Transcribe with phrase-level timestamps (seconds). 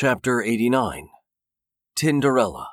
[0.00, 1.08] Chapter 89
[1.96, 2.68] Tinderella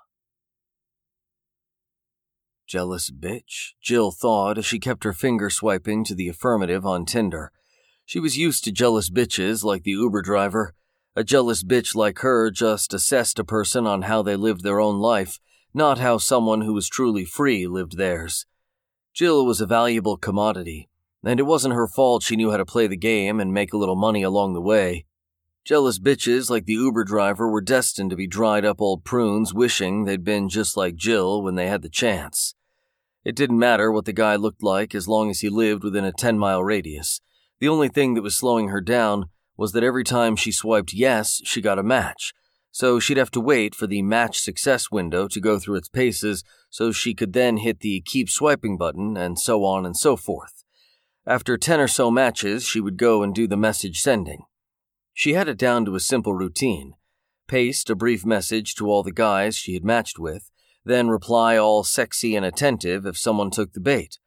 [2.67, 7.51] Jealous bitch, Jill thought as she kept her finger swiping to the affirmative on Tinder.
[8.05, 10.75] She was used to jealous bitches like the Uber driver.
[11.15, 14.99] A jealous bitch like her just assessed a person on how they lived their own
[14.99, 15.39] life,
[15.73, 18.45] not how someone who was truly free lived theirs.
[19.15, 20.89] Jill was a valuable commodity,
[21.23, 23.77] and it wasn't her fault she knew how to play the game and make a
[23.77, 25.07] little money along the way.
[25.65, 30.05] Jealous bitches like the Uber driver were destined to be dried up old prunes wishing
[30.05, 32.53] they'd been just like Jill when they had the chance.
[33.23, 36.11] It didn't matter what the guy looked like as long as he lived within a
[36.11, 37.19] 10 mile radius.
[37.59, 39.25] The only thing that was slowing her down
[39.57, 42.31] was that every time she swiped yes, she got a match.
[42.69, 46.43] So she'd have to wait for the match success window to go through its paces
[46.69, 50.63] so she could then hit the keep swiping button and so on and so forth.
[51.25, 54.43] After 10 or so matches, she would go and do the message sending.
[55.17, 56.93] She had it down to a simple routine
[57.47, 60.51] paste a brief message to all the guys she had matched with,
[60.83, 64.19] then reply all sexy and attentive if someone took the bait.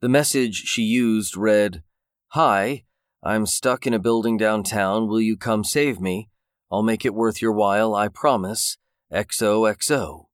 [0.00, 1.82] The message she used read,
[2.28, 2.84] Hi,
[3.22, 5.08] I'm stuck in a building downtown.
[5.08, 6.28] Will you come save me?
[6.70, 8.76] I'll make it worth your while, I promise.
[9.12, 10.26] XOXO.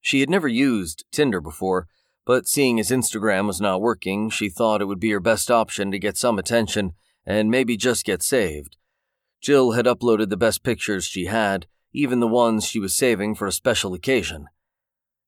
[0.00, 1.86] She had never used Tinder before,
[2.26, 5.90] but seeing his Instagram was not working, she thought it would be her best option
[5.92, 6.92] to get some attention
[7.26, 8.76] and maybe just get saved.
[9.40, 13.46] Jill had uploaded the best pictures she had, even the ones she was saving for
[13.46, 14.46] a special occasion.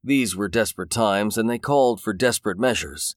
[0.04, 3.16] These were desperate times, and they called for desperate measures.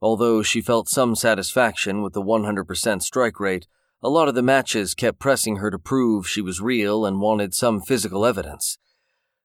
[0.00, 3.66] Although she felt some satisfaction with the 100% strike rate,
[4.02, 7.54] a lot of the matches kept pressing her to prove she was real and wanted
[7.54, 8.78] some physical evidence.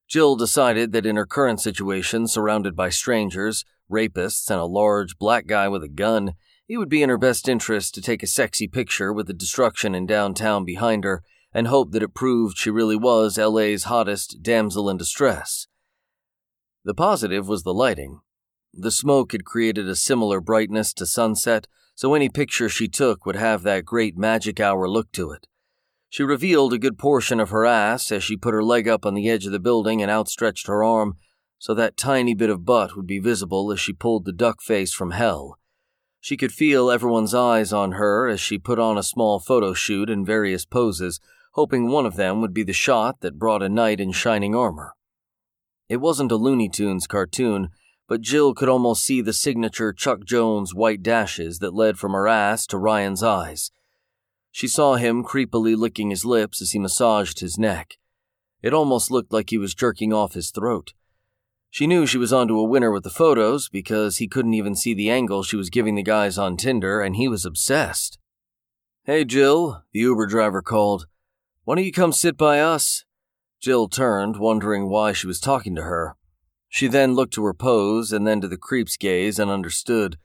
[0.07, 5.45] Jill decided that in her current situation, surrounded by strangers, rapists, and a large black
[5.45, 6.33] guy with a gun,
[6.67, 9.95] it would be in her best interest to take a sexy picture with the destruction
[9.95, 11.23] in downtown behind her
[11.53, 15.67] and hope that it proved she really was LA's hottest damsel in distress.
[16.83, 18.19] The positive was the lighting.
[18.73, 23.37] The smoke had created a similar brightness to sunset, so any picture she took would
[23.37, 25.47] have that great magic hour look to it.
[26.09, 29.13] She revealed a good portion of her ass as she put her leg up on
[29.13, 31.17] the edge of the building and outstretched her arm,
[31.57, 34.93] so that tiny bit of butt would be visible as she pulled the duck face
[34.93, 35.56] from hell.
[36.27, 40.09] She could feel everyone's eyes on her as she put on a small photo shoot
[40.09, 41.21] in various poses,
[41.53, 44.93] hoping one of them would be the shot that brought a knight in shining armor.
[45.87, 47.69] It wasn't a Looney Tunes cartoon,
[48.09, 52.27] but Jill could almost see the signature Chuck Jones white dashes that led from her
[52.27, 53.71] ass to Ryan's eyes.
[54.51, 57.93] She saw him creepily licking his lips as he massaged his neck.
[58.61, 60.91] It almost looked like he was jerking off his throat.
[61.69, 64.93] She knew she was onto a winner with the photos because he couldn't even see
[64.93, 68.17] the angle she was giving the guys on Tinder, and he was obsessed.
[69.03, 71.07] Hey, Jill, the Uber driver called.
[71.63, 73.05] Why don't you come sit by us?
[73.59, 76.15] Jill turned, wondering why she was talking to her.
[76.69, 80.17] She then looked to her pose and then to the creep's gaze and understood.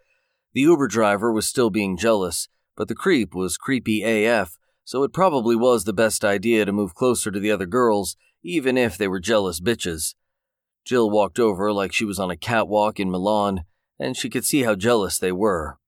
[0.52, 5.12] The Uber driver was still being jealous, but the creep was creepy AF, so it
[5.12, 9.08] probably was the best idea to move closer to the other girls, even if they
[9.08, 10.14] were jealous bitches.
[10.84, 13.64] Jill walked over like she was on a catwalk in Milan,
[13.98, 15.78] and she could see how jealous they were.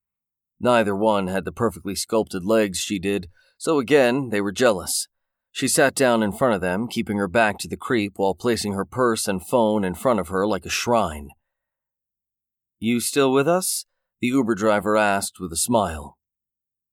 [0.61, 3.29] Neither one had the perfectly sculpted legs she did,
[3.59, 5.09] so again, they were jealous.
[5.51, 8.73] She sat down in front of them, keeping her back to the creep while placing
[8.73, 11.31] her purse and phone in front of her like a shrine.
[12.79, 13.87] You still with us?
[14.21, 16.19] The Uber driver asked with a smile.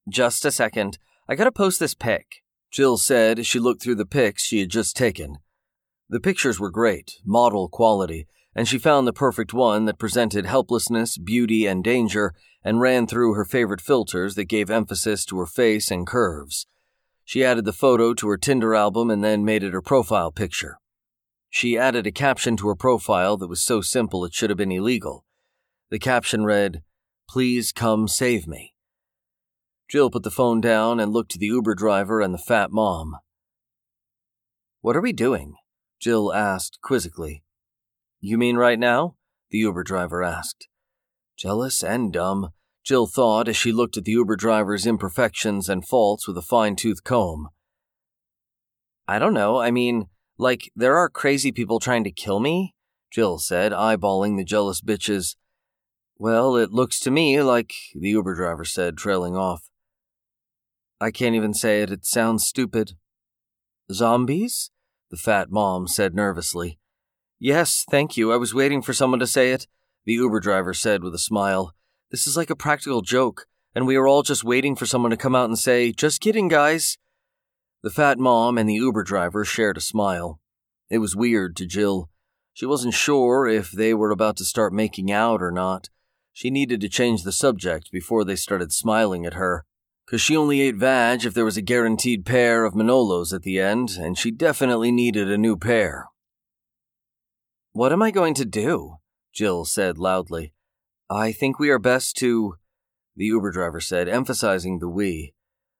[0.08, 0.98] Just a second.
[1.28, 4.70] I gotta post this pic, Jill said as she looked through the pics she had
[4.70, 5.38] just taken.
[6.12, 11.16] The pictures were great, model quality, and she found the perfect one that presented helplessness,
[11.16, 15.90] beauty, and danger and ran through her favorite filters that gave emphasis to her face
[15.90, 16.66] and curves.
[17.24, 20.76] She added the photo to her Tinder album and then made it her profile picture.
[21.48, 24.70] She added a caption to her profile that was so simple it should have been
[24.70, 25.24] illegal.
[25.88, 26.82] The caption read,
[27.26, 28.74] Please come save me.
[29.88, 33.16] Jill put the phone down and looked to the Uber driver and the fat mom.
[34.82, 35.54] What are we doing?
[36.02, 37.44] Jill asked quizzically.
[38.20, 39.14] You mean right now?
[39.52, 40.66] The Uber driver asked.
[41.36, 42.48] Jealous and dumb,
[42.82, 46.74] Jill thought as she looked at the Uber driver's imperfections and faults with a fine
[46.74, 47.50] tooth comb.
[49.06, 49.60] I don't know.
[49.60, 50.06] I mean,
[50.36, 52.74] like, there are crazy people trying to kill me?
[53.12, 55.36] Jill said, eyeballing the jealous bitches.
[56.18, 59.68] Well, it looks to me like, the Uber driver said, trailing off.
[61.00, 62.94] I can't even say it, it sounds stupid.
[63.92, 64.72] Zombies?
[65.12, 66.78] The fat mom said nervously.
[67.38, 68.32] Yes, thank you.
[68.32, 69.66] I was waiting for someone to say it,
[70.06, 71.74] the Uber driver said with a smile.
[72.10, 75.18] This is like a practical joke, and we are all just waiting for someone to
[75.18, 76.96] come out and say, Just kidding, guys.
[77.82, 80.40] The fat mom and the Uber driver shared a smile.
[80.88, 82.08] It was weird to Jill.
[82.54, 85.90] She wasn't sure if they were about to start making out or not.
[86.32, 89.66] She needed to change the subject before they started smiling at her,
[90.06, 93.58] because she only ate vag if there was a guaranteed pair of Manolos at the
[93.58, 96.08] end, and she definitely needed a new pair.
[97.72, 98.96] What am I going to do?
[99.32, 100.52] Jill said loudly.
[101.08, 102.56] I think we are best to.
[103.16, 105.34] The Uber driver said, emphasizing the we.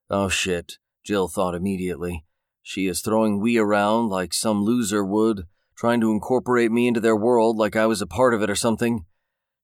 [0.08, 2.24] Oh shit, Jill thought immediately.
[2.62, 5.46] She is throwing we around like some loser would,
[5.76, 8.54] trying to incorporate me into their world like I was a part of it or
[8.54, 9.04] something.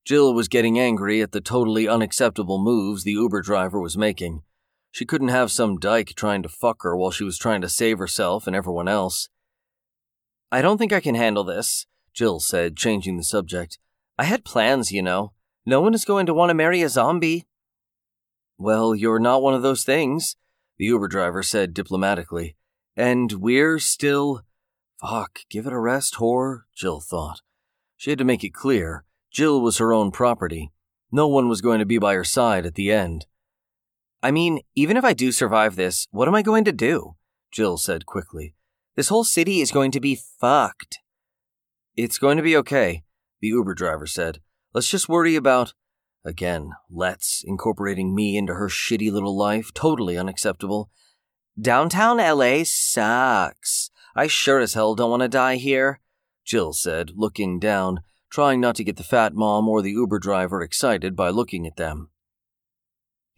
[0.04, 4.43] Jill was getting angry at the totally unacceptable moves the Uber driver was making.
[4.90, 7.99] She couldn't have some dyke trying to fuck her while she was trying to save
[7.99, 9.29] herself and everyone else.
[10.50, 13.79] I don't think I can handle this, Jill said, changing the subject.
[14.19, 15.32] I had plans, you know.
[15.67, 17.46] No one is going to want to marry a zombie.
[18.56, 20.37] Well, you're not one of those things,
[20.79, 22.56] the Uber driver said diplomatically.
[22.96, 24.43] And we're still.
[25.00, 27.43] Fuck, give it a rest, whore, Jill thought.
[27.96, 30.73] She had to make it clear Jill was her own property.
[31.12, 33.26] No one was going to be by her side at the end.
[34.22, 37.14] I mean, even if I do survive this, what am I going to do?
[37.52, 38.54] Jill said quickly.
[38.96, 40.98] This whole city is going to be fucked.
[41.96, 43.04] It's going to be okay,
[43.40, 44.40] the Uber driver said.
[44.74, 45.74] Let's just worry about.
[46.24, 50.90] Again, let's, incorporating me into her shitty little life, totally unacceptable.
[51.60, 53.90] Downtown LA sucks.
[54.16, 56.00] I sure as hell don't want to die here,
[56.44, 58.00] Jill said, looking down,
[58.30, 61.76] trying not to get the fat mom or the Uber driver excited by looking at
[61.76, 62.10] them.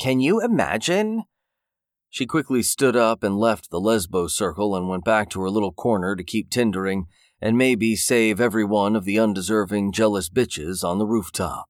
[0.01, 1.25] Can you imagine?
[2.09, 5.75] She quickly stood up and left the Lesbo circle and went back to her little
[5.75, 7.05] corner to keep tindering
[7.39, 11.69] and maybe save every one of the undeserving, jealous bitches on the rooftop.